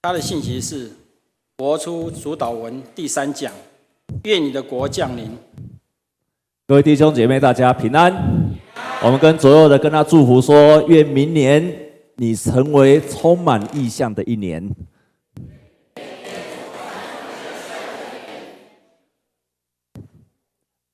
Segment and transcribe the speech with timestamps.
[0.00, 0.92] 他的信息是
[1.58, 3.52] 活出主导文第三讲，
[4.22, 5.36] 愿你的国降临。
[6.68, 8.14] 各位弟兄姐妹，大家平安。
[9.02, 11.76] 我们跟左右的跟他祝福说，愿明年
[12.14, 14.70] 你成为充满意象的一年。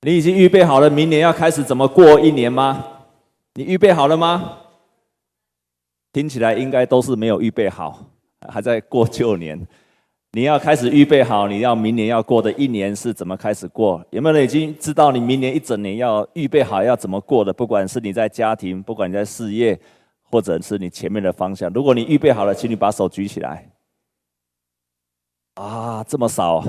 [0.01, 2.83] 你已经预备好了明年要开始怎么过一年吗？
[3.53, 4.61] 你预备好了吗？
[6.11, 8.07] 听起来应该都是没有预备好。
[8.49, 9.67] 还在过旧年，
[10.33, 14.05] 你要开始预备好，你要明年要过的一年是怎么开始过？
[14.11, 17.53] 有没有人已经知道你明年一整年要预备好要怎么过的？
[17.53, 19.79] 不管是你在家庭，不管你在事业，
[20.23, 23.71] 或者是你前面的方向，如果你预备好了，请你把手举起来。
[25.55, 26.65] 啊，这么少！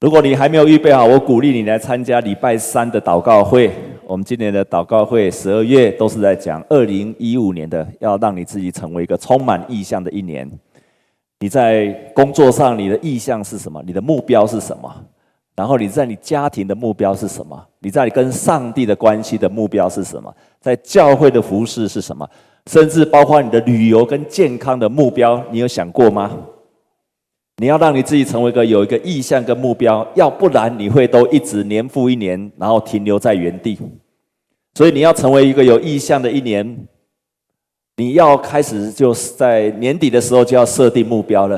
[0.00, 3.72] 如果你还没有预备好，我鼓励你来参加礼拜三的祷告会。
[4.06, 10.50] 我们今年的祷告会，十二月都是在讲二零一五年的，要让你自己成为一个充满意象的一年。
[11.40, 13.82] 你在工作上，你的意象是什么？
[13.86, 14.94] 你的目标是什么？
[15.56, 17.62] 然后你在你家庭的目标是什么？
[17.78, 20.34] 你在你跟上帝的关系的目标是什么？
[20.60, 22.28] 在教会的服事是什么？
[22.66, 26.30] 甚至包括你的旅游跟健康的目标，你有想过吗？
[27.58, 33.78] 你要让你自己成为一个有一个意向跟目标，要不然你会都一直年复一年，然后停留在原地。
[34.74, 36.76] 所以你要成为一个有意向的一年，
[37.96, 41.56] 你要开始就是在年底的时候就要设定目标了。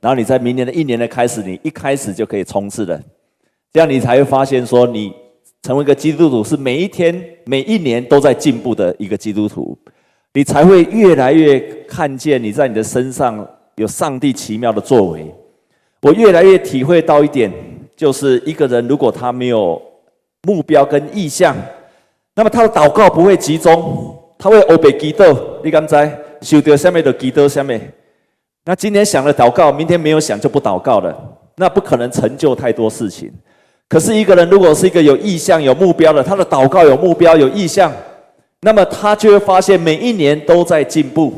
[0.00, 3.00] 然后你在明年的一年的开始，你一开始就可以冲刺了。
[3.72, 5.12] 这样你才会发现说，你
[5.62, 9.78] 成为一个基督徒是每一天、每一年都在进步的一个基督徒，
[10.34, 13.48] 你才会越来越看见你在你的身上。
[13.76, 15.32] 有上帝奇妙的作为，
[16.00, 17.52] 我越来越体会到一点，
[17.94, 19.80] 就是一个人如果他没有
[20.42, 21.54] 目标跟意向，
[22.34, 25.22] 那么他的祷告不会集中，他会欧北基督，
[25.62, 26.10] 你刚才
[26.40, 27.92] 修德下面的基督下面，
[28.64, 31.14] 那今天想了祷告，明天没有想就不祷告了，
[31.56, 33.30] 那不可能成就太多事情。
[33.88, 37.92] 可是一个人如果是一个有意向、有目标的，他的祷告有目标、有意向，
[38.62, 41.32] 那么他就会发现每一年都在进步。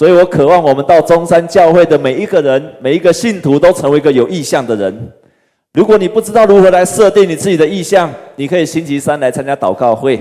[0.00, 5.12] 所以我渴望我们到中山教会的每一个人、每一个信徒都成为一个有意向的人。
[5.74, 10.18] 如果你不知道如何来设定你自己的意向，你可以星期三来参加祷告会。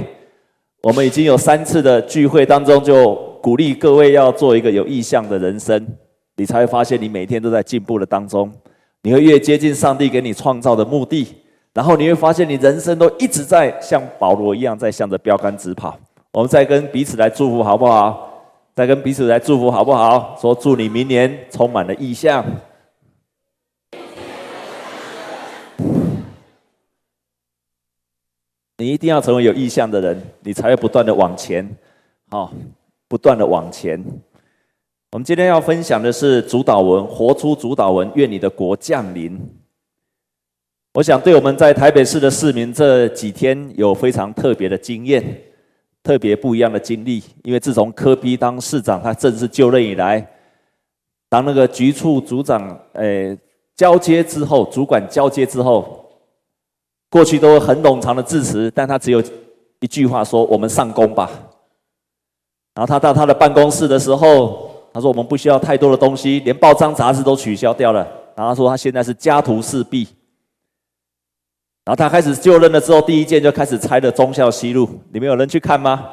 [0.81, 5.87] 我们已经有三次的聚会当中，就鼓励各位要做一个有意向的人生，
[6.35, 8.51] 你才会发现你每天都在进步的当中，
[9.03, 11.25] 你会越接近上帝给你创造的目的，
[11.73, 15.97] 然后你会发现你人生都一直在像保罗一样在向着标杆直跑。
[16.33, 18.25] 我们再跟彼此来祝福，好不好？
[18.79, 20.37] 再跟彼此来祝福好不好？
[20.39, 22.45] 说祝你明年充满了意象。
[28.77, 31.69] 你一定要成为有意象的人，你才会不断的往前，
[32.29, 32.53] 好，
[33.09, 34.01] 不断的往前。
[35.11, 39.37] 我们今天要分享的是主祷文，活出主祷文，愿你的国降临。
[40.93, 45.48] 我想对我们在台北市的市民这几天有非常特别的经验。
[46.01, 50.25] 特别不一样的经历，因为自从柯 P 当市长，他正式就任以来，
[51.27, 53.37] 当那个局处组长，诶，
[53.75, 56.05] 交接之后，主管交接之后，
[57.09, 59.21] 过去都很冗长的致辞，但他只有
[59.79, 61.29] 一句话说：“我们上工吧。”
[62.75, 68.05] 然后他到他的办公室的时候，他说：“我们不需要太多的东西，连报章杂志都取消掉了。”
[68.35, 70.07] 然后他说：“他现在是家徒四壁。”
[71.89, 74.87] 然后他开始就任了之后，第一件就开始拆了忠孝西路。
[75.11, 76.07] 你们有人去看吗？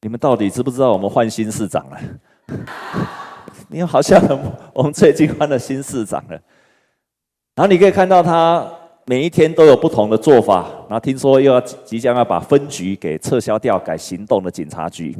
[0.00, 2.00] 你们到底知不知道我们换新市长了？
[3.70, 4.20] 你好像
[4.72, 6.30] 我们最近换了新市长了。
[7.54, 8.68] 然后你可以看到他
[9.04, 10.68] 每一天都有不同的做法。
[10.88, 15.16] 然后听说又要即将要把分局给撤销掉，改行动的警察局。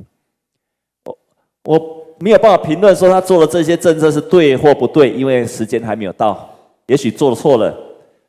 [1.04, 1.16] 我
[1.62, 6.54] 我没有办法评论说他做的这些政策是对或不对，因为时间还没有到。
[6.87, 7.77] 也许做错了，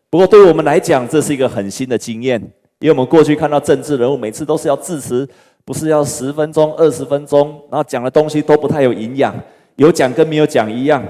[0.10, 2.42] 不过对于我们来讲，这是一个很新的经验。
[2.80, 5.28] 因为我们过去看到政治人物每次都是要致辞，
[5.66, 9.36] 不是要十分钟、二十分钟，然后讲的东西都不太有营养，
[9.78, 11.04] 有讲跟没有讲一样，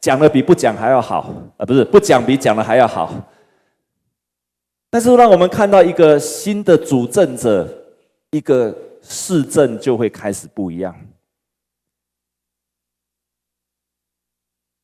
[0.00, 3.12] 讲的比不讲还要好，啊，不是不讲比讲的还要好。
[4.88, 7.68] 但是让我们看到一个新的主政者，
[8.30, 10.94] 一个市政就会开始不一样。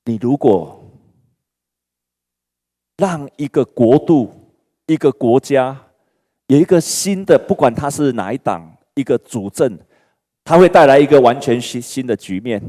[0.04, 0.85] 你如果
[2.96, 4.32] 让一个国度、
[4.86, 5.76] 一个国家
[6.46, 8.62] 有一个新的，不管他是哪一党，
[8.94, 9.78] 一个主政，
[10.44, 12.62] 他会带来一个完全新新的局面。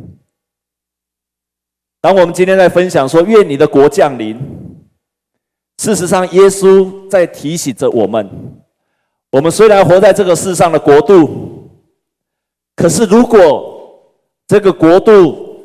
[2.02, 4.38] 当我们今天在分享说“愿你的国降临”，
[5.78, 8.30] 事实上，耶稣在提醒着我们：
[9.32, 11.70] 我们虽然活在这个世上的国度，
[12.76, 13.74] 可是如果
[14.48, 15.60] 这个国度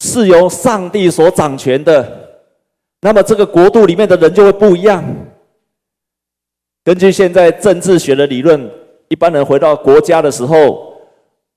[0.00, 2.27] 是由上帝所掌权的，
[3.00, 5.04] 那么这个国度里面的人就会不一样。
[6.84, 8.70] 根据现在政治学的理论，
[9.08, 10.94] 一般人回到国家的时候，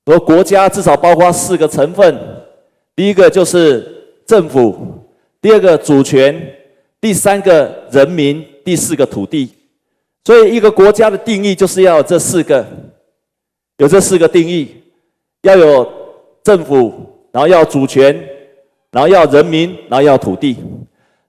[0.05, 2.17] 说国家至少包括四个成分：
[2.95, 4.75] 第一个就是政府，
[5.41, 6.55] 第二个主权，
[6.99, 9.49] 第三个人民，第四个土地。
[10.25, 12.63] 所以，一个国家的定义就是要有这四个，
[13.77, 14.83] 有这四个定义，
[15.41, 15.91] 要有
[16.44, 16.94] 政府，
[17.31, 18.15] 然后要主权，
[18.91, 20.57] 然后要人民，然后要土地。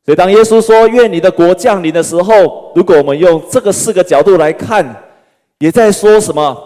[0.04, 4.84] 所以，当耶稣说“愿你的国降临”的时候，如果我们用这个四个角度来看，
[5.58, 6.56] 也在说什么？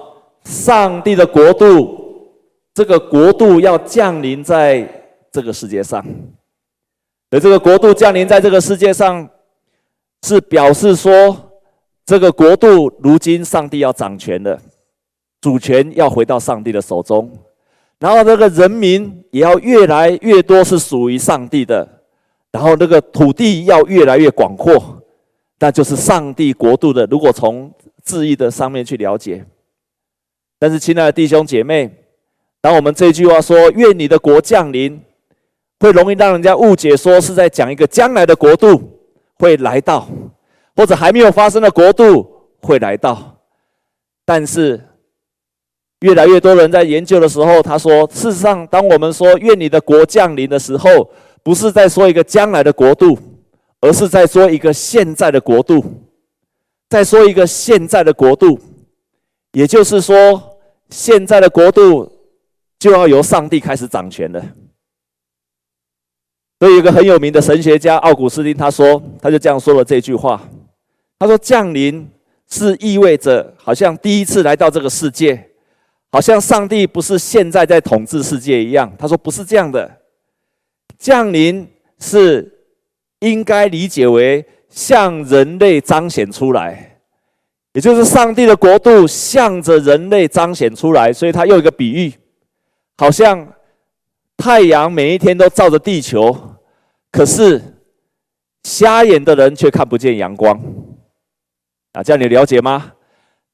[0.44, 2.32] 上帝的国度，
[2.72, 4.88] 这个国度要降临在
[5.30, 6.02] 这个世界上。
[7.30, 9.28] 而这个国度降临在这个世界上，
[10.22, 11.36] 是表示说，
[12.06, 14.58] 这个国度如今上帝要掌权了，
[15.42, 17.30] 主权要回到上帝的手中，
[17.98, 21.95] 然后这个人民也要越来越多是属于上帝的。
[22.52, 25.02] 然后那个土地要越来越广阔，
[25.58, 27.06] 那就是上帝国度的。
[27.06, 27.72] 如果从
[28.02, 29.44] 字义的上面去了解，
[30.58, 31.90] 但是亲爱的弟兄姐妹，
[32.60, 35.00] 当我们这句话说“愿你的国降临”，
[35.80, 38.98] 会容易让人家误解，说是在讲一个将来的国度
[39.38, 40.08] 会来到，
[40.74, 42.26] 或者还没有发生的国度
[42.62, 43.38] 会来到。
[44.24, 44.80] 但是
[46.00, 51.10] 越来越多人在研究的时候，他说，事实上，当我们说“愿你的国降临”的时候，
[51.46, 53.16] 不是在说一个将来的国度，
[53.80, 55.80] 而是在说一个现在的国度，
[56.88, 58.58] 在说一个现在的国度，
[59.52, 60.58] 也就是说，
[60.90, 62.10] 现在的国度
[62.80, 64.44] 就要由上帝开始掌权了。
[66.58, 70.42] 所以，有一个很有名的神学家奥古斯丁他说，他就这样说了这句话：
[71.16, 72.10] 他说，降临
[72.48, 75.48] 是意味着好像第一次来到这个世界，
[76.10, 78.92] 好像上帝不是现在在统治世界一样。
[78.98, 79.88] 他说，不是这样的。
[80.98, 82.52] 降临是
[83.20, 86.98] 应该理解为向人类彰显出来，
[87.72, 91.12] 也就是上帝的国度向着人类彰显出来。
[91.12, 92.12] 所以他又一个比喻，
[92.96, 93.46] 好像
[94.36, 96.36] 太阳每一天都照着地球，
[97.10, 97.62] 可是
[98.64, 100.60] 瞎眼的人却看不见阳光。
[101.92, 102.92] 啊，这样你了解吗？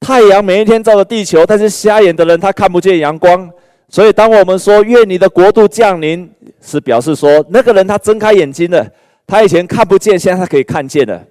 [0.00, 3.48] 太阳每一天照着地球，但是瞎眼的人他看不见阳光。
[3.92, 6.28] 所以，当我们说“愿你的国度降临”，
[6.62, 8.90] 是表示说那个人他睁开眼睛了，
[9.26, 11.22] 他以前看不见，现在他可以看见了，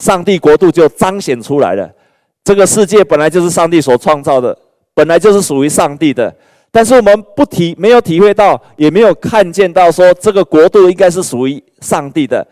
[0.00, 1.88] 上帝国度就彰显出来了。
[2.42, 4.58] 这个世界本来就是上帝所创造的，
[4.94, 6.34] 本来就是属于上帝的，
[6.72, 12.44] 但是我们不体没有体会到，也没有看见到说这个国度应该是属于上帝的，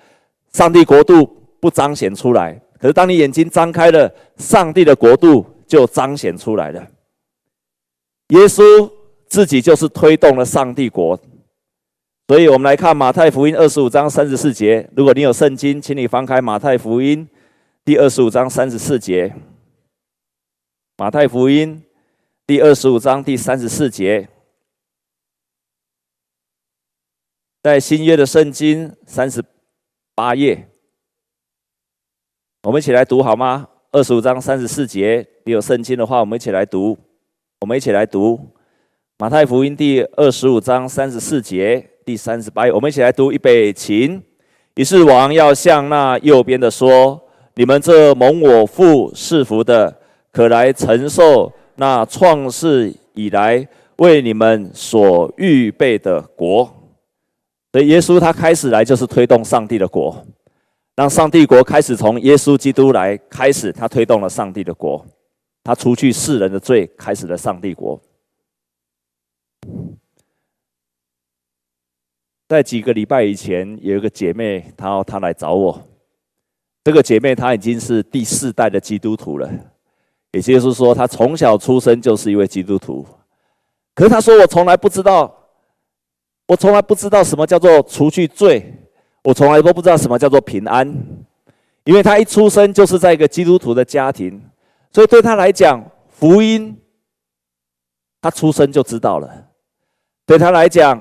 [0.52, 1.28] 上帝国度
[1.58, 2.56] 不彰显出来。
[2.80, 6.80] 可是当你眼睛张开了，上帝的国度就彰显出来了。
[8.28, 8.88] 耶稣。
[9.34, 11.20] 自己就是推动了上帝国，
[12.28, 14.88] 所以我们来看马太福音二十五章三十四节。
[14.96, 17.28] 如果你有圣经，请你翻开马太福音
[17.84, 19.34] 第二十五章三十四节。
[20.96, 21.82] 马太福音
[22.46, 24.28] 第二十五章第三十四节，
[27.60, 29.44] 在新约的圣经三十
[30.14, 30.69] 八页，
[32.62, 33.69] 我们一起来读好吗？
[33.90, 36.96] 二十五章三十四节，你有圣经的话，我们一起来读，
[37.62, 38.53] 我们一起来读。
[39.25, 44.21] 马太福音第二十五章三十四节，第三十八页，我们一起来读预备起。
[44.75, 47.19] 于是王要向那右边的说
[47.57, 49.97] ：“你们这蒙我父赐福的，
[50.31, 53.66] 可来承受那创世以来
[53.97, 56.71] 为你们所预备的国。”
[57.73, 60.23] 所以耶稣他开始来就是推动上帝的国，
[60.97, 65.02] 让上帝国开始从耶稣基督来开始，他推动了上帝的国，
[65.62, 67.99] 他除去世人的罪，开始了上帝国。
[72.49, 75.83] 在几个礼拜以前，有一个姐妹，她她来找我。
[76.85, 79.50] 这个姐妹她已经是第四代的基督徒了，
[80.33, 83.04] 也就是说，她从小出生就是一位基督徒。
[83.94, 85.35] 可是她说，我从来不知道，
[86.47, 88.75] 我从来不知道什么叫做除去罪，
[89.25, 90.87] 我从来都不知道什么叫做平安，
[91.85, 94.40] 因为她一出生就是在一个基督徒的家庭，
[94.92, 96.76] 所以对她来讲，福音，
[98.21, 99.49] 她出生就知道了。
[100.26, 101.00] 对他来讲，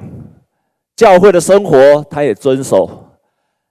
[0.95, 3.17] 教会的生活他也遵守，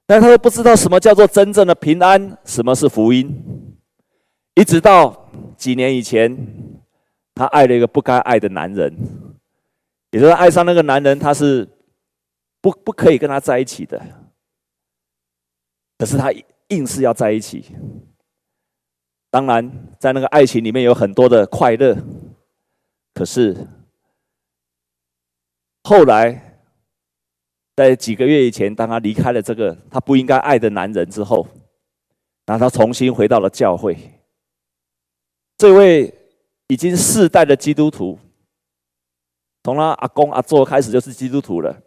[0.06, 3.78] 但他都不知道什么叫做真正的平安，什么是福音。
[4.54, 6.34] 一直到几年以前，
[7.34, 8.94] 她爱了一个不该爱的男人，
[10.10, 11.68] 也就是爱上那个男人，她是
[12.60, 14.00] 不不可以跟他在一起的。
[15.98, 16.32] 可是她
[16.68, 17.76] 硬是要在一起。
[19.30, 21.96] 当然，在那个爱情里面有很多的快乐，
[23.12, 23.54] 可是。
[25.84, 26.60] 后来，
[27.74, 31.46] 在几个月以前，当他离开了这个他不应该爱的男人之后，
[32.46, 33.96] 然后他重新回到了教会。
[35.58, 36.12] 这位
[36.68, 38.18] 已经世代的基督徒，
[39.64, 41.82] 从他阿公阿祖开始就是基督徒了。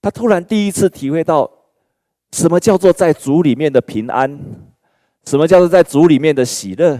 [0.00, 1.50] 他突然第一次体会到，
[2.32, 4.38] 什么叫做在主里面的平安，
[5.26, 6.98] 什么叫做在主里面的喜乐。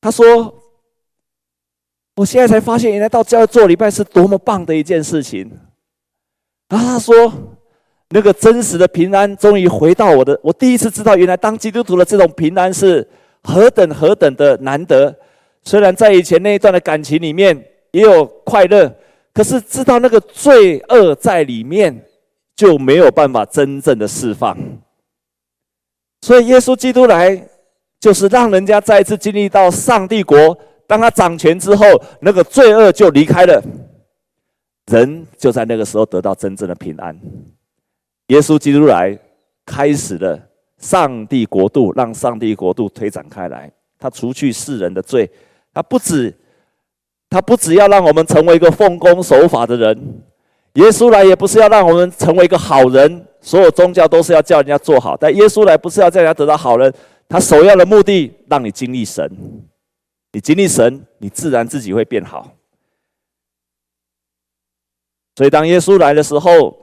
[0.00, 0.59] 他说
[2.16, 5.50] ：“我现在才发现，原来到教会做礼拜是多么棒的一件事情。”
[6.68, 7.32] 然后他说
[8.10, 13.08] ：“那个真实的平安终于回到我的，我第一次知道，原来当基督徒的这种平安是
[13.42, 15.14] 何等何等的难得。
[15.62, 17.56] 虽然在以前那一段的感情里面
[17.92, 18.94] 也有快乐，
[19.32, 22.04] 可是知道那个罪恶在里面，
[22.54, 24.56] 就没有办法真正的释放。
[26.20, 27.46] 所以耶稣基督来。”
[28.00, 30.56] 就是让人家再一次经历到上帝国，
[30.90, 31.86] 当他掌权之后，
[32.18, 33.62] 那个罪恶就离开了，
[34.90, 37.16] 人就在那个时候得到真正的平安。
[38.26, 39.16] 耶稣基督来，
[39.64, 40.36] 开始了
[40.78, 43.70] 上帝国度，让上帝国度推展开来。
[44.00, 45.30] 他除去世人的罪，
[45.72, 46.36] 他不止，
[47.28, 49.96] 他不只要让我们成为一个奉公守法的人。
[50.72, 56.92] 耶稣来也不是要让我们成为一个好人，所有宗教都是要叫人家做好，但耶稣来不是要叫人家得到好人。
[57.28, 59.30] 他首要的目的，让你经历神，
[60.32, 62.56] 你经历神，你自然自己会变好。
[65.36, 66.76] 所以当耶稣来的时候，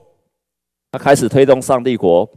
[0.92, 2.30] 他开始推动上帝国，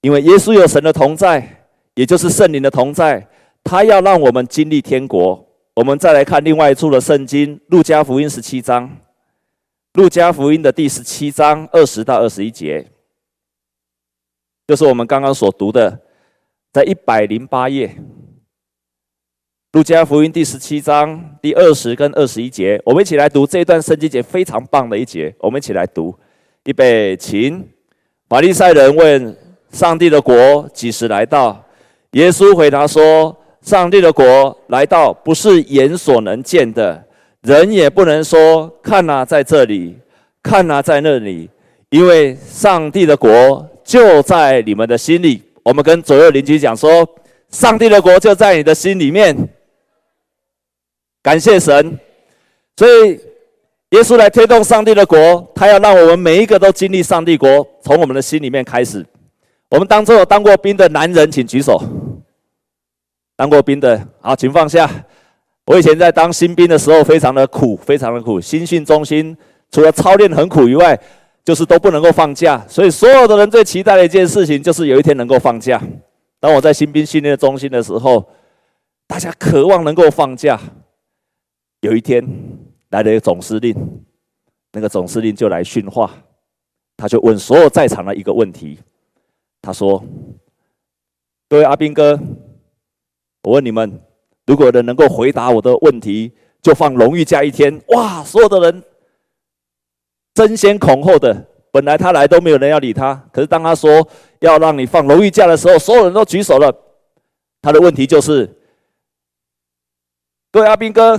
[0.00, 3.28] 因为耶稣有神的同在，也就是圣灵的同在，
[3.62, 5.46] 他要让我们经历天国。
[5.74, 8.88] 我们再来看另外一处的圣经，《路加福音》十七章，
[9.94, 12.90] 《路加福音》的第十七章二十到二十一节，
[14.66, 16.00] 就是我们刚刚所读的。
[16.72, 17.88] 在一百零八页，
[19.72, 25.32] 《路加福音》第十七章第二十跟二十一节，我们一起来读这一段圣经节，非常棒的一节。
[25.38, 26.12] 我们一起来读，
[26.64, 27.64] 预备，请。
[28.28, 29.36] 法利赛人问：
[29.70, 31.64] 上帝的国几时来到？
[32.12, 37.04] 耶稣回答说：上帝的国来到，不是眼所能见的，
[37.42, 39.96] 人也不能说看哪，在这里，
[40.42, 41.48] 看哪，在那里，
[41.90, 45.40] 因为上帝的国就在你们的心里。
[45.62, 47.08] 我们跟左右邻居讲说
[47.50, 49.48] ：“上帝的国就在你的心里面。”
[51.22, 51.98] 感谢神，
[52.76, 53.20] 所以
[53.90, 59.04] 耶稣来推动上帝的国，他要让我们每一个都经历上帝国，从我们的心里面开始。
[59.68, 61.80] 我们当中有当过兵的男人，请举手。
[63.36, 64.88] 当过兵的，好，请放下。
[65.66, 68.40] 我以前在当新兵的时候，非常的苦，非常的苦。
[68.40, 69.36] 新训中心
[69.70, 70.98] 除了操练很苦以外，
[71.44, 75.80] 就是都不能够放假，所以所有的人最期待的一件事情，就是有一天能够放假。
[76.38, 78.26] 当我在新兵训练中心的时候，
[79.06, 80.58] 大家渴望能够放假。
[81.80, 82.24] 有一天
[82.90, 83.74] 来了一个总司令，
[84.72, 86.10] 那个总司令就来训话，
[86.96, 88.78] 他就问所有在场的一个问题，
[89.62, 90.02] 他说
[91.48, 92.18] ：“各位阿兵哥，
[93.42, 94.00] 我问你们，
[94.46, 98.82] 如果人能够回答我的问题，就放荣誉假一天。”哇，所有的人。
[100.32, 104.08] 争先恐后的，本来他来都没有人要理他，可是当他说
[104.38, 106.72] 要让你放荣誉假的时候，所有人都举手了。
[107.60, 108.46] 他的问题就是：
[110.52, 111.18] 各位阿兵哥，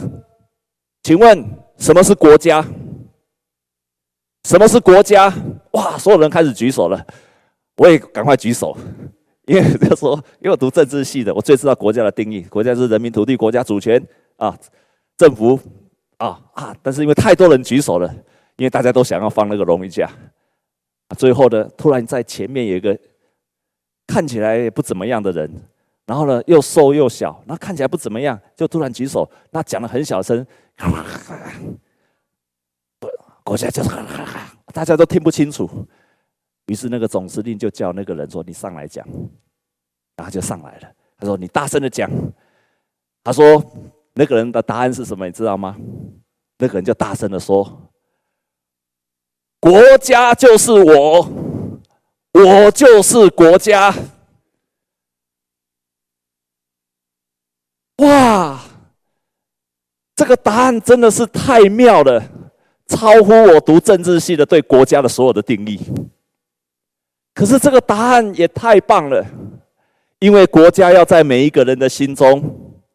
[1.03, 1.43] 请问
[1.77, 2.65] 什么是国家？
[4.43, 5.33] 什么是国家？
[5.71, 7.05] 哇，所有人开始举手了，
[7.77, 8.75] 我也赶快举手，
[9.45, 14.01] 因为他说，因为我读政治系的，我最知道国家的定义，国家是人民、土地、国家主权
[14.37, 14.57] 啊，
[15.17, 15.59] 政府
[16.17, 18.13] 啊啊，但是因为太多人举手了。
[18.57, 20.07] 因为大家都想要放那个荣誉假，
[21.17, 22.95] 最后呢，突然在前面有一个
[24.05, 25.49] 看起来也不怎么样的人，
[26.05, 30.45] 然后呢又瘦又小，那看起来不怎么样，就突然举手，那讲的很小声，
[33.43, 33.89] 国家就是
[34.73, 35.87] 大家都听不清楚，
[36.67, 39.05] 于是那个总司令就叫那个人说：“你上来讲。”
[40.15, 42.09] 然后就上来了，他说：“你大声的讲。”
[43.23, 43.63] 他说
[44.13, 45.25] ：“那个人的答案是什么？
[45.25, 45.75] 你知道吗？”
[46.59, 47.91] 那个人就大声的说。
[49.59, 51.27] 国家就是我，
[52.33, 53.93] 我就是国家。
[57.97, 58.59] 哇，
[60.21, 62.23] 这个答案真的是太妙了，
[62.85, 65.79] 超乎我读政治系的对国家的所有的定义。
[67.33, 69.25] 可是这个答案也太棒了，
[70.19, 72.39] 因为国家要在每一个人的心中，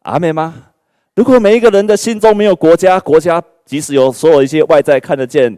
[0.03, 0.55] 阿妹吗？
[1.15, 5.57] 如果每一个人的心中没有国家，国家即使有所有一些外在看得见。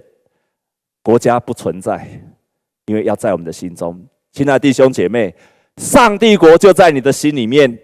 [1.03, 2.09] 国家不存在，
[2.87, 4.03] 因为要在我们的心中。
[4.31, 5.35] 亲爱的弟兄姐妹，
[5.77, 7.77] 上帝国就在你的心里面，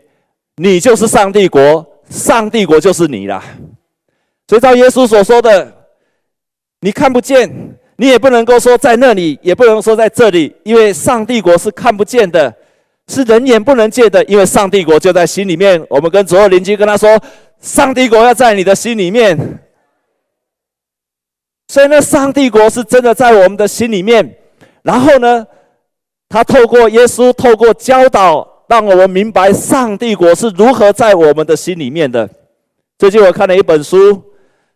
[0.56, 3.44] 你就是上帝国，上帝国就是你啦。
[4.48, 5.74] 所以照耶稣所说的，
[6.82, 7.50] 你看不见，
[7.96, 12.54] 你也不能够说在那里，也不能说在这里，因为上帝国是看不见的，
[13.08, 15.84] 是人眼不能见的，因为上帝国就在心里面。
[15.90, 17.20] 我们跟左右邻居跟他说，
[17.60, 19.60] 上帝国要在你的心里面。
[21.68, 24.38] 所以呢，上帝国是真的在我们的心里面。
[24.84, 25.48] 然后呢，
[26.30, 32.30] 他透过耶稣，透过教导，让我们明白上帝国是如何在我们的心里面的。
[33.00, 34.24] 最近我看了一本书，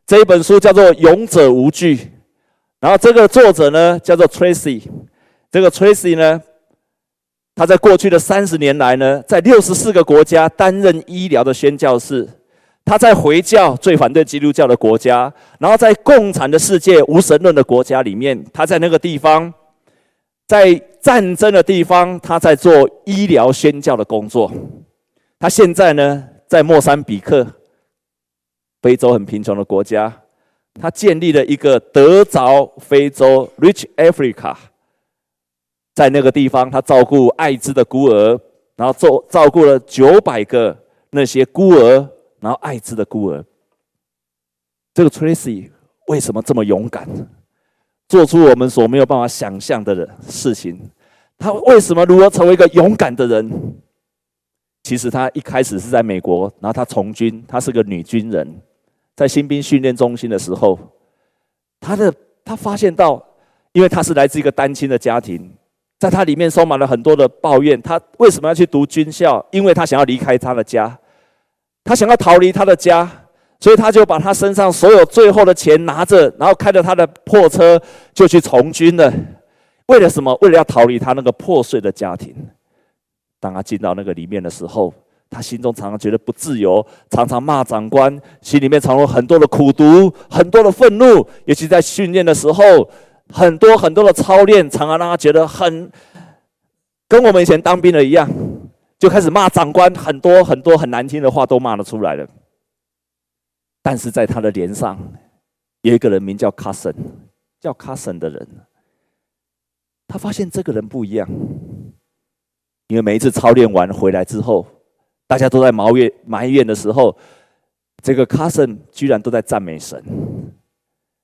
[0.09, 1.95] 这一本书叫做《勇者无惧》，
[2.79, 4.81] 然后这个作者呢叫做 Tracy。
[5.51, 6.41] 这个 Tracy 呢，
[7.53, 12.27] 他在过去的三十年来呢，在六十四个国家担任医疗的宣教士。
[12.83, 19.53] 他在回教最反对基督教的国家，然后在共产的世界无神论的国家里面，他在那个地方，
[20.47, 24.51] 在战争的地方，他在做医疗宣教的工作。
[25.37, 27.45] 他现在呢，在莫桑比克，
[28.81, 30.21] 非洲很贫穷的国家，
[30.73, 34.55] 他建立了一个德着非洲 （Rich Africa）。
[35.95, 38.39] 在那个地方，他照顾艾滋的孤儿，
[38.75, 40.77] 然后照照顾了九百个
[41.09, 42.09] 那些孤儿。
[42.41, 43.43] 然后，艾滋的孤儿，
[44.93, 45.69] 这个 Tracy
[46.07, 47.05] 为什么这么勇敢，
[48.07, 50.89] 做出我们所没有办法想象的事情？
[51.37, 53.75] 他为什么如何成为一个勇敢的人？
[54.83, 58.61] 其实他一开始是在美国，然后他从军，他是个女军人，
[59.19, 60.79] 在新兵训练中心的时候，
[61.81, 62.13] 他的
[62.45, 63.21] 他发现到，
[63.73, 65.53] 因为他是来自一个单亲的家庭，
[65.99, 67.81] 在他里面充满了很多的抱怨。
[67.81, 69.45] 他为什么要去读军校？
[69.51, 70.97] 因为他想要离开他的家。
[71.83, 73.11] 他想要逃离他的家，
[73.59, 77.77] 所以他就把他身上所有最后的钱拿着，然后开着他的破车
[78.13, 79.13] 就去从军了。
[79.87, 80.33] 为了什么？
[80.41, 82.33] 为了要逃离他那个破碎的家庭。
[83.37, 84.93] 当他进到那个里面的时候，
[85.29, 91.27] 他心中常常觉得不自由，常常骂长官，心里面藏有很多的苦毒，很多的愤怒。
[91.45, 92.63] 尤其在训练的时候，
[93.31, 95.91] 很多很多的操练，常常让他觉得很
[97.07, 98.29] 跟我们以前当兵的一样。
[98.97, 102.27] 就开始骂长官，很多很多很难听的话都骂得出来了。
[103.81, 104.99] 但是在他的脸上，
[105.83, 106.93] 有一个人名叫 Cousin，
[107.61, 108.45] 叫 Cousin 的人，
[110.05, 111.29] 他发现这个人不一样，
[112.89, 114.67] 因为每一次操练完回来之后，
[115.29, 117.15] 大家都在埋怨埋怨的时候，
[118.01, 120.03] 这个 Cousin 居然都在赞美神，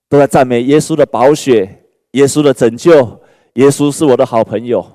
[0.07, 3.19] 都在赞美耶稣的宝血，耶稣的拯救，
[3.53, 4.85] 耶稣是我的好朋友，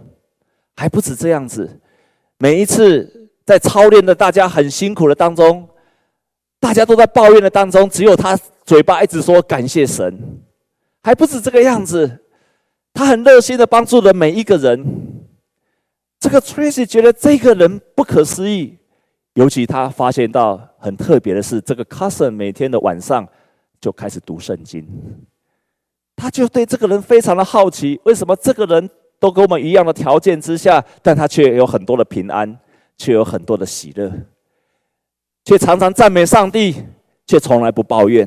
[0.76, 1.80] 还不止这样子。
[2.38, 5.68] 每一次在操练的大家很辛苦的当中，
[6.60, 10.40] 大家都在抱怨的当中，只有他嘴巴一直说感谢神，
[11.02, 12.26] 还不止这个样子，
[12.94, 14.86] 他很热心的帮助了每一个人。
[16.20, 18.76] 这个 Tracy 觉得这个人不可思议，
[19.34, 23.26] 尤其他发现到很特别的是，这个 Cousin 每天的晚上
[23.80, 24.86] 就开始读圣经，
[26.16, 28.90] 他就对这个人非常的好奇，为什么这个人？
[29.20, 32.58] 都跟我们一样的条件之下，但他却有很多的平安，
[32.96, 34.10] 却有很多的喜乐，
[35.44, 36.74] 却常常赞美上帝，
[37.26, 38.26] 却从来不抱怨。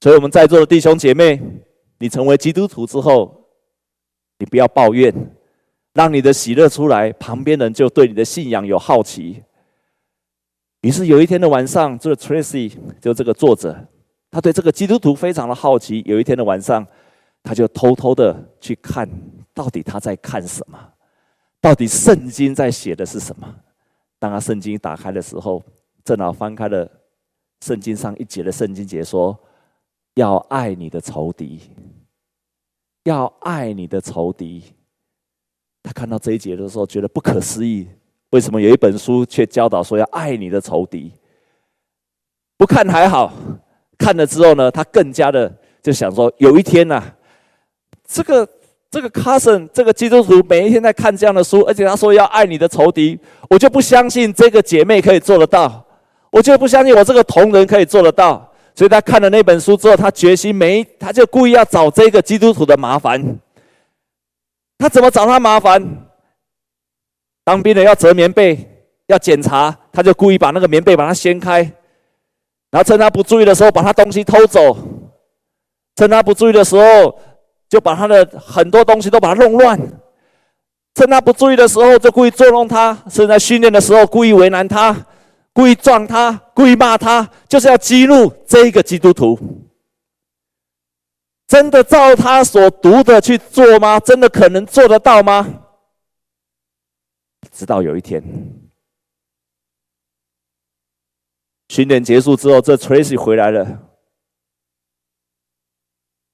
[0.00, 1.40] 所以，我们在座的弟兄姐妹，
[2.00, 3.46] 你成为基督徒之后，
[4.40, 5.14] 你不要抱怨，
[5.94, 9.42] 让你的喜乐出来，旁边人就对你的信仰有好奇。
[10.82, 13.76] 于是有一天的晚上，这个 Tracy 就这个作者，
[14.30, 16.02] 他对这个基督徒非常的好奇。
[16.06, 16.86] 有一天的晚上。
[17.44, 19.04] 他就偷偷的去看，
[19.52, 20.78] 到底他在看什么？
[21.60, 23.52] 到底圣经在写的是什么？
[24.20, 25.60] 当他圣经打开的时候，
[26.04, 26.88] 正好翻开了
[27.62, 29.36] 圣经上一节的圣经节，说
[30.14, 31.62] ：“要爱你的仇敌，
[33.02, 34.62] 要爱你的仇敌。”
[35.82, 37.88] 他看到这一节的时候，觉得不可思议：
[38.30, 41.12] 为什么有一本书却教导说要爱你的仇敌？
[42.56, 43.32] 不看还好，
[43.98, 47.02] 看了之后呢，他更加的就想说：有一天呐、
[48.06, 48.48] 这个
[48.90, 53.18] 这个 cousin 这个基督徒每一天在看这样的书，而且他说要爱你的仇敌，
[53.50, 55.84] 我就不相信这个姐妹可以做得到，
[56.30, 58.48] 我就不相信我这个同仁可以做得到。
[58.74, 63.20] 所以他看了那本书之后，他决心没，他就故意要找这个基督徒的麻烦。
[64.82, 65.80] 他怎么找他麻烦？
[67.44, 68.58] 当兵的要折棉被，
[69.06, 71.60] 要检查，他就故意把那个棉被把它掀开，
[72.68, 74.76] 然后趁他不注意的时候把他东西偷走，
[75.94, 77.16] 趁他不注意的时候。
[77.72, 79.80] 就把他的很多东西都把它弄乱，
[80.94, 84.94] 趁他不注意的时候就故意捉弄他，甚至在训练的时候故意为难他，
[85.54, 89.38] 故意撞他，故意骂他，就是要激怒这个基督徒。
[91.52, 94.00] 真的照他所读的去做吗？
[94.00, 95.66] 真的可能做得到吗？
[97.50, 98.22] 直到有一天，
[101.68, 103.86] 训练结束之后，这 Tracy 回来了。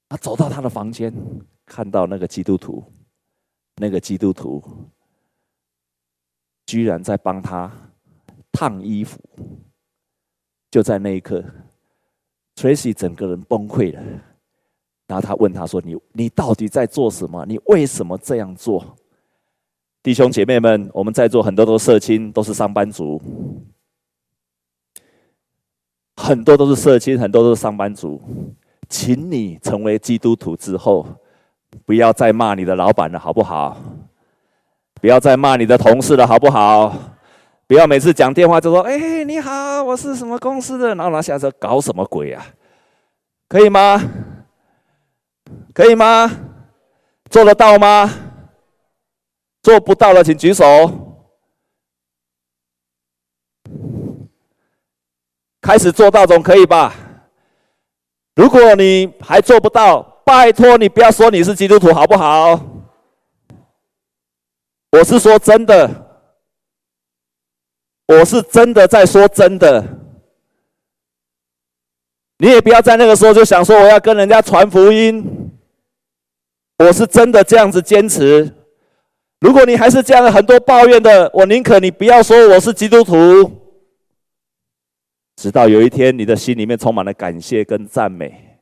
[0.08, 1.12] 他走到他的房间，
[1.66, 2.84] 看到那个基督徒，
[3.74, 4.62] 那个基督徒
[6.64, 7.68] 居然在帮他
[8.52, 9.18] 烫衣服。
[10.70, 11.44] 就在那一刻
[12.54, 14.24] ，Tracy 整个人崩溃了。
[15.08, 17.44] 然后他问他说：“你你到底在做什么？
[17.46, 18.96] 你为什么这样做？”
[20.00, 23.20] 弟兄姐妹们，我们在座很多都是社青，都是上班族，
[26.16, 28.20] 很多都是社青，很多都是上班族。
[28.88, 31.06] 请你成为基督徒之后，
[31.84, 33.76] 不要再骂你的老板了，好不好？
[35.00, 36.94] 不要再骂你的同事了，好不好？
[37.66, 42.46] 不要每次讲电话就说：“哎，你好，我是什么公司的。”然后拿下车：“搞什么鬼啊？
[43.48, 44.00] 可以吗？
[45.78, 46.28] 可以吗？
[47.30, 48.12] 做得到吗？
[49.62, 50.66] 做不到的请举手。
[55.60, 56.92] 开始做到总可以吧？”
[58.34, 62.60] 如果你还做不到，拜托你不要说你是基督徒，好不好？
[64.90, 65.88] 我是说真的，
[68.08, 69.80] 我是真的在说真的。
[72.38, 75.37] 你也不要在那个时候就想说我要跟人家传福音，
[76.78, 78.54] 我是真的这样子坚持。
[79.40, 83.50] 如果你还是这样很多抱怨的，我宁可你不要说我是基督徒。
[85.36, 88.58] 直到有一天，你的心里面充满了感谢跟赞美，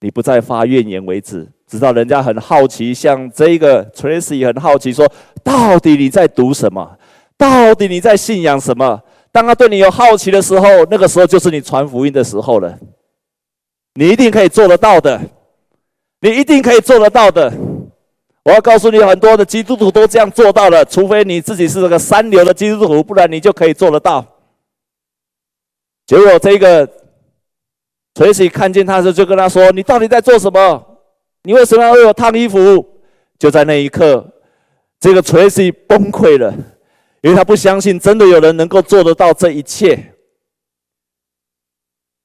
[0.00, 1.48] 你不再发怨言为止。
[1.66, 5.10] 直到人家很好奇，像这个 Tracy 很好奇，说
[5.42, 6.96] ：“到底你在读什么？
[7.36, 9.00] 到底你在信仰什么？”
[9.32, 12.76] 当他对你有好奇的时候，那个时候就是你传福音的时候了。
[13.94, 15.20] 你一定可以做得到的，
[16.20, 17.52] 你一定可以做得到的。
[18.42, 24.26] 我要告诉你，很多的基督徒都这样做到了，除非你自己是这个三流的基督徒，不然你就可以做得到。
[26.06, 26.88] 结果这个
[28.14, 30.98] 垂喜看见他的时候，就跟他说：“你到底在做什么？
[31.42, 32.58] 你为什么要为我烫衣服？”
[33.38, 34.26] 就在那一刻，
[34.98, 36.52] 这个垂喜崩溃了，
[37.22, 40.14] 因为他不相信真的有人能够做得到这一切。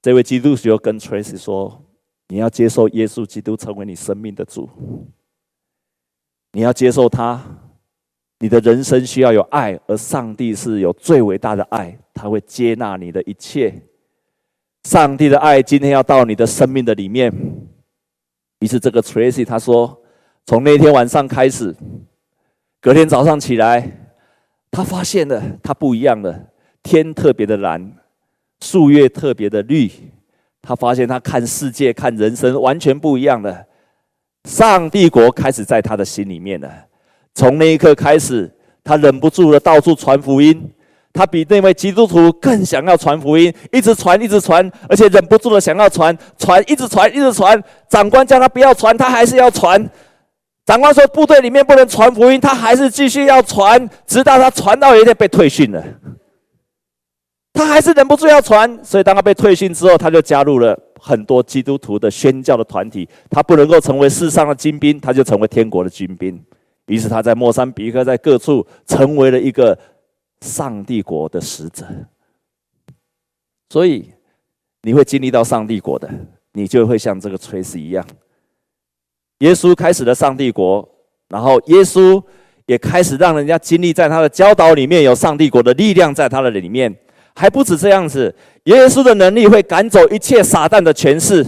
[0.02, 1.84] 这位基督徒跟垂喜说
[2.28, 4.70] ：“你要接受耶稣基督成为你生命的主，
[6.52, 7.62] 你要接受他。
[8.40, 13.74] 你的人生需要有爱，而上帝是有最伟大的爱。”他会接纳你的一切，
[14.86, 17.30] 上帝的爱今天要到你的生命的里面。
[18.60, 20.02] 于是这个 Tracy 他说，
[20.46, 21.76] 从那天晚上开始，
[22.80, 24.10] 隔天早上起来，
[24.72, 26.48] 他发现了他不一样了，
[26.82, 27.98] 天特别的蓝，
[28.62, 29.92] 树叶特别的绿。
[30.66, 33.64] 他发现他看世界、看人生完全不一样了。
[34.50, 36.70] 上帝国开始在他的心里面了。
[37.34, 38.52] 从那一刻开始，
[38.84, 40.72] 他忍不住的到处传福音。
[41.14, 47.64] 他比那位基督徒更想要传福音，一直传，一直传，而且忍不住的想要传，传，一直传，一直传。
[47.90, 49.90] 长官叫他不要传，他还是要传。
[50.66, 55.82] 长官说部队里面不能传福音，他还是继续要传，直到他传到有一天被退训了。
[57.56, 63.10] 他还是忍不住要传，所以当他被退训之后，他就加入了很多基督徒的宣教的团体。
[63.32, 66.40] 他不能够成为世上的精兵，他就成为天国的军兵。
[66.86, 69.76] 于是他在莫桑比克，在各处成为了一个。
[70.42, 71.86] 上帝国的使者，
[73.70, 74.12] 所以
[74.84, 76.08] 你会经历到上帝国的，
[76.52, 78.06] 你就会像这个垂死一样。
[79.40, 80.88] 耶稣开始了上帝国，
[81.30, 82.22] 然后耶稣
[82.68, 86.94] 也开始让人家经历在他的教导里面有上帝国的力量在他的里面，
[87.36, 91.46] 还不止这样子，耶稣的能力会赶走一切撒旦的权势。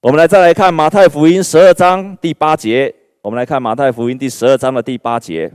[0.00, 5.52] 我们来再来看马太福音十二章第八节，我们来看马太福音第十二章的第八节。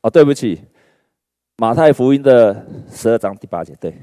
[0.00, 0.60] 哦，对不起，
[1.62, 3.94] 马太福音的十二章第八节，对。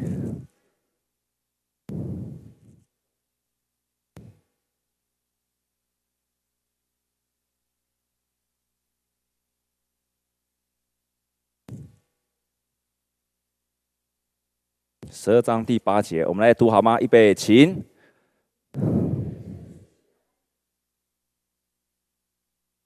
[15.11, 16.97] 十二章第八节，我们来读好吗？
[17.01, 17.83] 预备，请。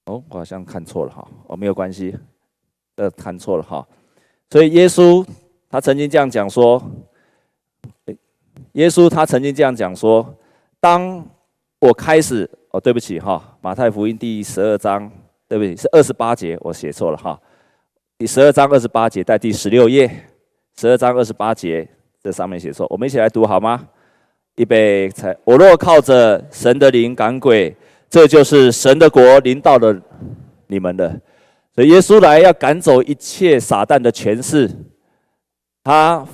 [0.05, 2.17] 哦，我好像看错了哈，哦，没有关系。
[2.95, 3.87] 呃，看错了哈，
[4.53, 5.25] 所以耶稣
[5.67, 6.79] 他曾经这样讲说，
[8.73, 10.31] 耶稣他曾经这样讲说，
[10.79, 11.25] 当
[11.79, 15.11] 我开始，哦，对不起哈，马太福音第十二章，
[15.47, 17.41] 对不起，是二十八节，我写错了哈，
[18.19, 20.07] 第十二章二十八节在第十六页，
[20.77, 21.89] 十二章二十八节
[22.21, 23.87] 这上面写错，我们一起来读好吗？
[24.57, 27.75] 预备，才我若靠着神的灵赶鬼，
[28.07, 29.99] 这就是神的国临到了
[30.67, 31.19] 你们的。
[31.75, 34.69] 所以耶稣来要赶走一切撒旦的权势，
[35.83, 36.25] 他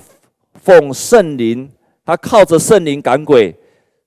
[0.54, 1.70] 奉圣灵，
[2.04, 3.54] 他靠着圣灵赶鬼，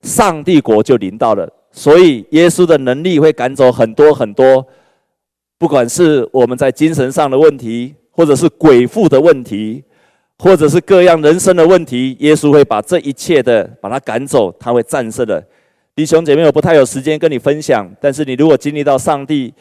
[0.02, 1.52] 上帝国就临到了。
[1.72, 4.64] 所以耶稣的能力会赶走很多很多，
[5.58, 9.82] 不管是我们在精神上的问题，或者是鬼附的问题，
[10.38, 15.44] 或者是各样人生的问题，耶稣会把这一切的把它赶走，他会战胜的。
[15.96, 19.52] 弟兄姐妹，我不太有时间跟你分享，但是你如果经历到上帝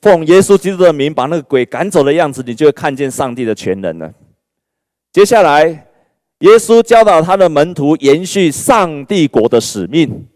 [0.00, 4.12] 奉耶稣基督的名把那个鬼赶走的样子，你就会看见上帝的全能了。
[5.12, 5.66] 接下来，
[6.40, 10.26] 耶稣教导他的门徒延续上帝国的使命。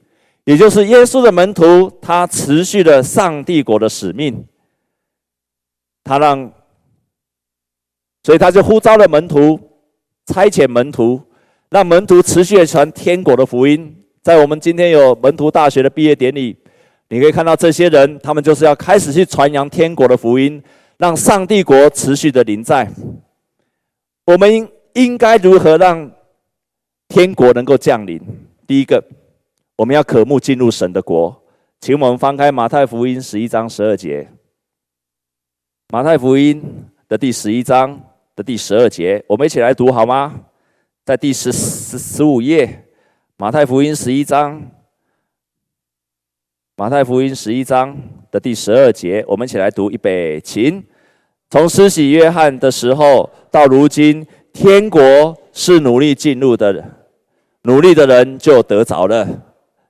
[0.45, 4.45] 也就是耶稣的门徒，他持续了上帝国的使命，
[6.03, 6.53] 他让，
[8.25, 9.57] 所以他就呼召了门徒，
[10.27, 11.23] 差遣门徒，
[11.71, 13.95] 让门徒持续的传天国的福音。
[14.21, 16.57] 在我们今天有门徒大学的毕业典礼，
[17.13, 20.63] 你可以看到这些人，他们就是要开始去传扬天国的福音，
[20.97, 22.91] 让上帝国持续的临在。
[24.25, 26.11] 我们应应该如何让
[27.09, 28.19] 天国能够降临？
[28.67, 29.05] 第一个。
[29.77, 31.43] 我们要渴慕进入神的国，
[31.81, 34.29] 请我们翻开马太福音十一章十二节。
[35.89, 36.63] 马太福音
[37.09, 38.01] 的第十一章
[38.35, 40.41] 的第十二节，我们一起来读好吗？
[41.05, 42.87] 在第十十十五页，
[43.37, 44.63] 马太福音十一章，
[46.75, 47.95] 马太福音十一章
[48.31, 50.83] 的第十二节，我们一起来读预备，请。
[51.51, 56.83] 从施洗约翰的时候到如今，天国是努力进入的，
[57.65, 59.29] 努力的人就得着了。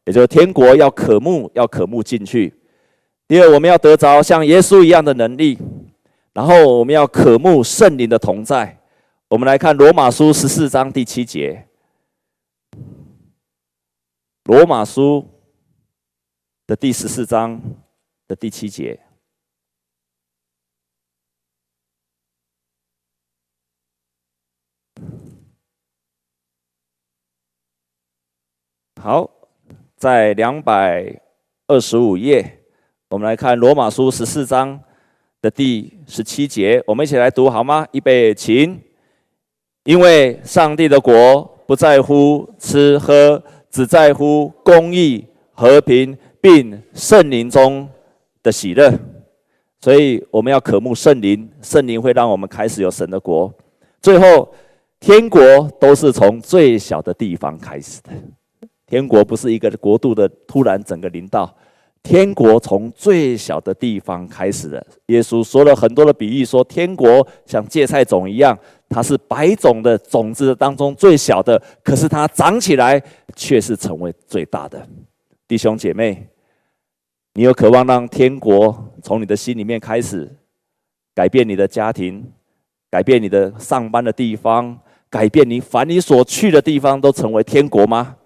[0.06, 2.52] 也就是天国要渴慕，要渴慕进去。
[3.28, 5.56] 第二，我们要得着像耶稣一样的能力，
[6.34, 8.76] 然后我们要渴慕圣灵的同在。
[9.28, 11.68] 我们来看罗马书十四章第七节。
[14.46, 15.24] 罗马书
[16.72, 17.60] 的第十四章
[18.26, 18.98] 的第七节。
[28.98, 29.30] 好。
[29.96, 31.20] 在两百
[31.66, 32.64] 二十五页，
[33.10, 34.82] 我们来看罗马书十四章
[35.42, 37.86] 的第十七节，我们一起来读好吗？
[37.92, 38.82] 预备，请。
[39.84, 47.88] 因为上帝的国不在乎吃喝，只在乎公义、和平，并圣灵中
[48.42, 48.92] 的喜乐。
[49.80, 53.52] 所以我们要渴慕圣灵，圣灵会让我们开始有神的国。
[54.00, 54.52] 最后，
[55.00, 55.40] 天国
[55.80, 58.10] 都是从最小的地方开始的。
[58.86, 61.52] 天国不是一个国度的突然整个临到，
[62.02, 64.86] 天国从最小的地方开始的。
[65.06, 68.56] 耶稣说了很多的比喻，说天国像芥菜种一样，
[68.88, 73.02] 它是百种的种子当中最小的，可是它长起来
[73.34, 74.86] 却是成为最大的。
[75.48, 76.26] 弟兄姐妹，
[77.34, 80.30] 你有渴望让天国从你的心里面开始
[81.14, 82.30] 改变你的家庭，
[82.90, 88.16] 改变你的上班的地方，改变你凡你所去的地方都成为天国吗？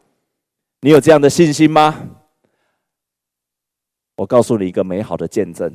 [0.81, 2.11] 你有这样的信心吗？
[4.17, 5.73] 我告诉你一个美好的见证。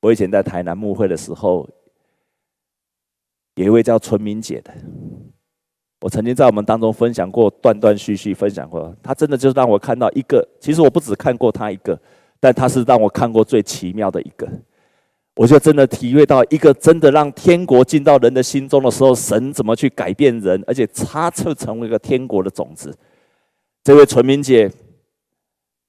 [0.00, 1.68] 我以前在台南牧会的时候，
[3.56, 4.72] 有一位叫春明姐的，
[6.00, 8.96] 我曾经在我们当中分享过，断断续续分享过。
[9.02, 12.00] 她真的就是让我看到一个，其实我不只看过她一个，
[12.40, 14.48] 但他是让我看过最奇妙的一个。
[15.36, 22.92] 我就真的体会到，一个真的让天国进到人的心中的时候，神怎么去改变人，而且他就成为一个天国的种子。
[23.82, 24.70] 这位纯明姐，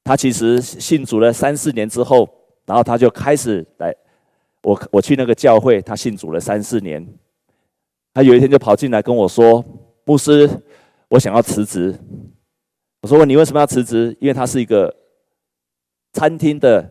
[0.04, 2.30] 她其实信主了三四年之后，
[2.66, 3.94] 然后她就开始来，
[4.64, 7.06] 我我去那个教会，她信主了三四年，
[8.14, 9.66] 她有一天就跑进来跟我说
[10.06, 10.50] ：“牧师，
[11.10, 11.94] 我想要辞职。”
[13.02, 14.96] 我说：“你为什么要辞职？”因为她是一个
[16.14, 16.90] 餐厅的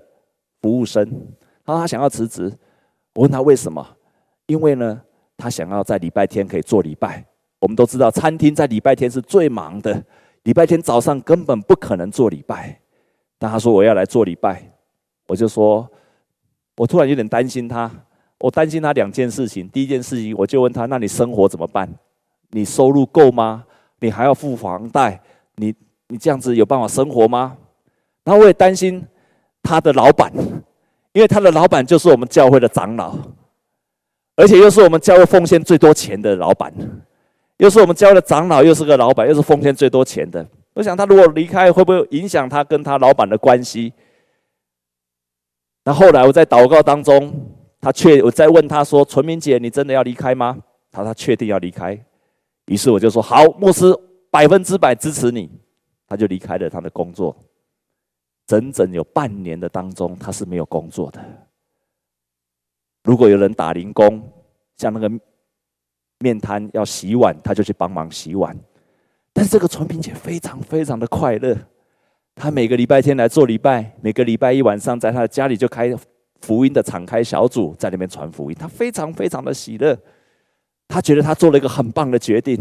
[0.63, 1.05] 服务生，
[1.65, 2.53] 他说他想要辞职。
[3.15, 3.87] 我问他为什么？
[4.47, 5.01] 因为呢，
[5.37, 7.25] 他想要在礼拜天可以做礼拜。
[7.59, 10.03] 我们都知道，餐厅在礼拜天是最忙的。
[10.45, 12.81] 礼拜天早上根本不可能做礼拜，
[13.39, 14.73] 但他说我要来做礼拜，
[15.29, 15.87] 我就说，
[16.79, 17.91] 我突然有点担心他，
[18.39, 19.69] 我担心他两件事情。
[19.69, 21.87] 第一件事情，我就问他：那你生活怎么办？
[22.51, 23.67] 你收入够吗？
[23.99, 25.21] 你还要付房贷？
[25.57, 25.75] 你
[26.09, 27.59] 你这样子有办法生活吗？
[28.25, 29.05] 然后我也担心
[29.63, 30.33] 他的老板，
[31.13, 33.17] 因为他的老板就是我们教会的长老，
[34.37, 36.73] 而且又是我们教会奉献最多钱的老板。
[37.59, 40.47] 又是我们教会的长老，又是个老板，又是奉献最多钱的。
[40.73, 43.93] 我想他如果离开，会不会影响他跟他老板的关系？
[45.85, 47.31] 那后来我在祷告当中，
[47.81, 50.57] 他确我在问他说：“纯明姐，你真的要离开吗？”
[50.91, 51.99] 他说他确定要离开。
[52.67, 53.95] 于是我就说：“好，牧师
[54.31, 55.51] 百分之百支持你。”
[56.09, 57.37] 他就离开了他的工作。
[58.51, 61.25] 整整有半年的当中，他是没有工作的。
[63.05, 64.21] 如果有人打零工，
[64.77, 65.09] 像那个
[66.19, 68.57] 面摊要洗碗，他就去帮忙洗碗。
[69.33, 71.57] 但是这个纯平姐非常非常的快乐，
[72.35, 75.95] 她每个礼拜天来做礼拜，每个礼拜一晚上在她的家里就开
[76.41, 78.57] 福音的敞开小组，在那边传福音。
[78.59, 79.97] 她非常非常的喜乐，
[80.89, 82.59] 她觉得她做了一个很棒的决定。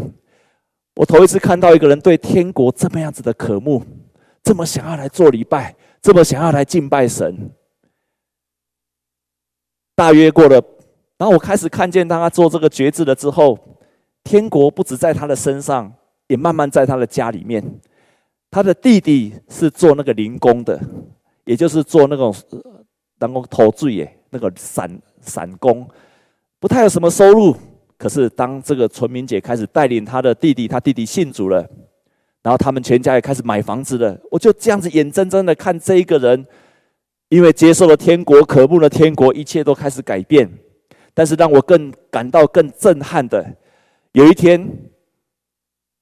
[0.94, 3.82] 我头一次看到一个人对天国这么样子的渴慕，
[4.44, 7.50] 这么想要来做礼拜，这么想要来敬拜神。
[9.94, 10.54] 大约过了，
[11.18, 13.58] 然后我开始看见他做这个决志了之后，
[14.24, 15.92] 天国不止在他的身上，
[16.28, 17.62] 也慢慢在他的家里面。
[18.50, 20.80] 他的弟弟是做那个零工的，
[21.44, 22.34] 也就是做那种
[23.18, 25.86] 能够偷醉耶，那个散散工，
[26.58, 27.54] 不太有什么收入。
[27.98, 31.68] 可是当这个纯明姐开始带领他的弟弟，他弟弟信主了，
[32.42, 34.18] 然后他们全家也开始买房子了。
[34.30, 36.46] 我就这样子眼睁睁的看这一个人。
[37.28, 40.50] 因为接受了天国，渴慕了天国，一切都开始改变。
[41.14, 43.46] 但是让我更感到更震撼的，
[44.10, 44.68] 有一天，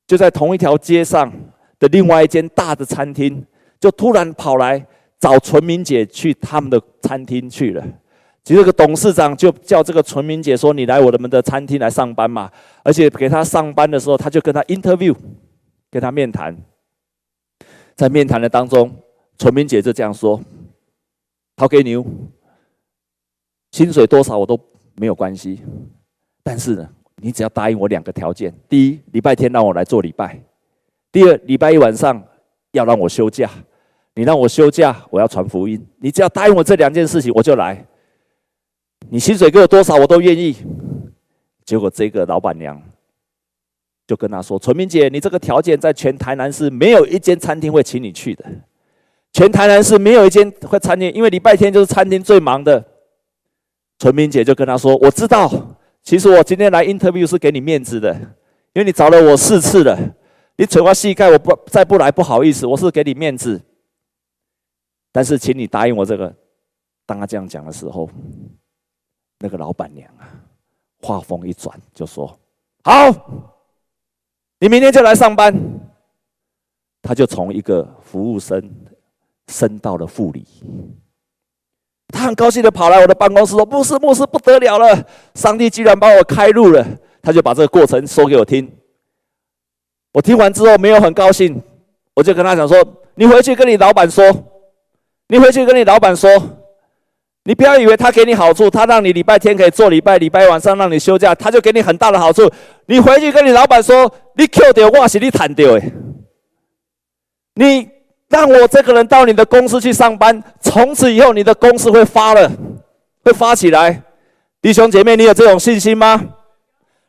[0.06, 1.30] 就在同一条街上
[1.78, 3.44] 的另外一间大的餐厅，
[3.78, 4.82] 就突然跑来
[5.20, 7.86] 找纯明姐去他们的餐厅去了。
[8.42, 12.50] 其实这个董事长就叫这个纯明姐说：“你来我们的餐厅来上班嘛。”
[12.82, 15.14] 而且给他上班的时候，他就跟他 interview，
[15.90, 16.56] 跟他面谈。
[17.94, 18.94] 在面谈的当中，
[19.38, 20.40] 纯明姐就这样说。
[21.56, 21.96] 掏给你，
[23.72, 24.58] 薪水多少我都
[24.94, 25.60] 没有关系，
[26.44, 30.36] 但是呢，你只要答应我两个条件：第一，礼拜天让我来做礼拜；
[31.10, 32.22] 第二，礼拜一晚上
[32.72, 33.50] 要让我休假。
[34.14, 35.84] 你让我休假，我要传福音。
[35.98, 37.84] 你只要答应我这两件事情，我就来。
[39.08, 40.56] 你薪水给我多少，我都愿意。
[41.64, 42.80] 结果这个老板娘
[44.08, 48.44] 就跟他说：“纯明姐，你这个条件在全台南市没有一间餐厅会请你去的。”
[49.32, 52.82] 全台南市没有一间会餐厅，因为礼拜天就是餐厅最忙的。
[53.98, 58.14] 纯明姐就跟他说：“我知道，其实我今天来 interview 是给你面子的，
[58.72, 59.98] 因为你找了我四次了，
[60.56, 63.60] 你嘴巴细盖，我不再不来不好意思，我是给你面子。
[65.12, 66.34] 但是，请你答应我这个。”
[67.04, 68.08] 当他这样讲的时候，
[69.38, 70.24] 那个老板娘啊，
[71.02, 72.38] 话锋一转就说
[72.84, 73.57] ：“好，
[74.60, 75.54] 你明天就来上班。”
[77.02, 78.62] 他就从一个服务生。
[79.50, 80.46] 升到了副理，
[82.08, 86.86] 他很高兴的跑来我的办公室说：“牧师，牧师不得了了，上帝居然把我开路了。”
[87.22, 88.70] 他就把这个过程说给我听。
[90.12, 91.58] 我听完之后没有很高兴，
[92.12, 92.76] 我就跟他讲说
[93.16, 94.30] ：“你回去跟你老板说，
[95.28, 96.30] 你回去跟你老板说，
[97.48, 102.46] 你不要以为他给你好处，他让你礼拜天可以做礼拜，礼拜晚上让你休假，他就给你很大的好处。
[102.84, 105.82] 你回去跟你老板说，你扣掉我是你谈掉的，
[107.54, 107.88] 你。”
[108.28, 112.52] 让我这个人到你的公司去上班，从此以后你的公司会发了，
[113.24, 114.02] 会发起来。
[114.60, 116.22] 弟兄姐妹，你有这种信心吗？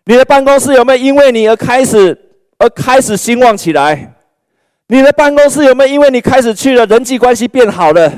[0.06, 2.18] 你的办公室有没有因为你而开始
[2.58, 4.14] 而开始兴旺起来？
[4.88, 8.10] 你的办公室有没有因为你开始去了，人际关系变好了？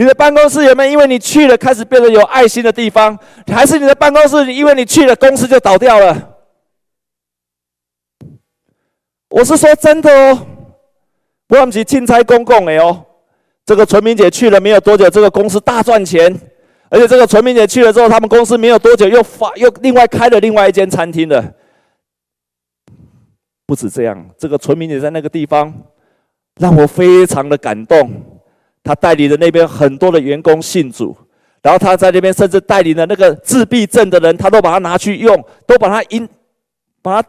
[0.00, 3.18] 你的办公室有没有因为你去了，开始变得有爱心的地方？
[3.48, 6.38] 还是你的办公室因为你去了，公司就倒掉了？
[9.28, 10.46] 我是说真的哦。
[11.48, 13.04] 我们是青菜公共的哦，
[13.66, 16.34] 这个纯明姐去了没有多久，这个公司大赚钱，
[16.88, 21.52] 而且这个纯明姐去了之后，他们公司没有多久又发又另外开了另外一间餐厅了。
[23.66, 25.70] 不止这样，这个纯明姐在那个地方
[26.58, 28.29] 让我非常的感动，
[28.82, 31.16] 他带领的那边很多的员工信主，
[31.62, 36.28] 然后他在那边甚至带领的那个自闭症的人，他都把它拿去用，都把它引，
[37.02, 37.28] 把他。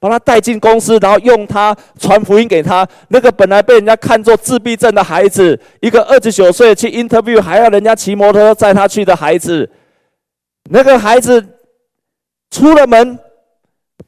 [0.00, 2.84] 把他带进公司，然后用他传福音给他。
[3.06, 9.70] 那个本来被人家看作自闭症的孩子，一个二十九岁去 interview 还要人家骑摩托车载他去的孩子，
[10.70, 11.46] 那个孩子
[12.50, 13.16] 出了门，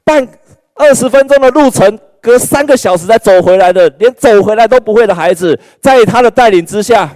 [0.03, 0.27] 半
[0.75, 7.14] 二十分钟的路程，隔三个小时才走回来的，连走回来都不会的孩子，在他的带领之下，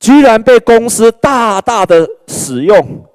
[0.00, 3.06] 居然被公司大大的使用，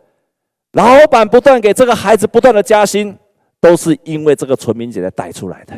[0.71, 3.17] 老板不断给这个孩子不断的加薪。
[3.63, 5.73] 都是因为这个纯明姐姐带出来的，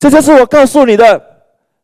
[0.00, 1.22] 这就是我告诉你的：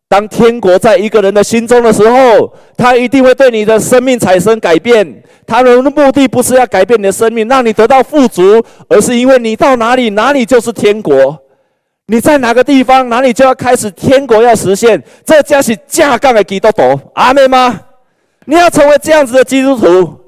[0.09, 5.23] 当天国在一个人的心中的时候，他一定会对你的生命产生改变。
[5.47, 11.44] 他的目的不是要改变你的生命，让你得到富足，而是因为你到哪里，哪里就是天国。
[12.07, 15.03] 你在哪个地方，哪里就要开始天国要实现。
[15.25, 17.81] 这将是架杠的基督徒，阿妹吗？
[18.45, 20.21] 你要成为这样子的基督徒。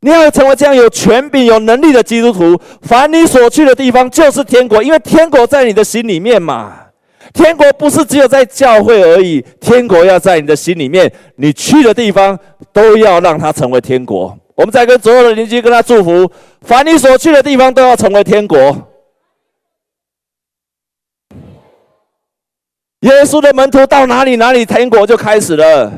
[0.00, 6.72] 你要成为这样有权柄、有能力的基督徒，凡你所去的地方就是天国，因为天国在你的心里面嘛。
[7.32, 12.38] 天国不是只有在教会而已，天国要在你的心里面，你去的地方
[12.72, 14.36] 都要让它成为天国。
[14.54, 16.30] 我们再跟所有的邻居跟他祝福，
[16.60, 18.76] 凡你所去的地方都要成为天国。
[23.02, 25.90] 耶稣的门徒到哪里，哪里天国就开始了；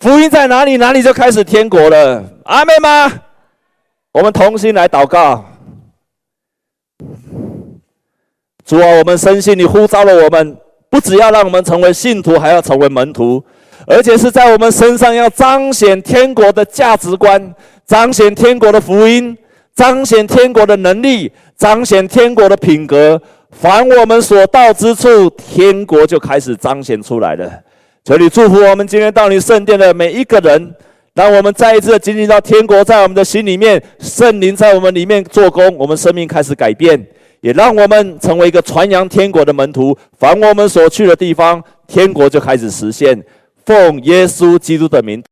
[0.00, 2.24] 福音在哪里，哪里就开始天国了。
[2.44, 3.12] 阿们吗？
[4.12, 5.44] 我们同心来祷告。
[8.64, 10.56] 主啊，我们深信你呼召了我们，
[10.88, 13.44] 不只要让我们成为信徒，还要成为门徒，
[13.86, 17.54] 而且是在我们身上要彰显天国的价值观，
[17.84, 19.36] 彰显天国的福音，
[19.74, 23.20] 彰显天国的能力，彰显天国的品格。
[23.58, 27.50] 凡我们所到之处，天国就开始彰显出来了。
[28.04, 30.74] 求你祝福我们今天到你圣殿的每一个人，
[31.14, 37.02] 让我们再一次的经历到天国在我们的心里面，圣灵在我们里面做工，我们生命开始改变。
[37.40, 39.96] 也让我们成为一个传扬天国的门徒。
[40.18, 43.20] 凡我们所去的地方，天国就开始实现。
[43.64, 45.22] 奉耶稣基督的名。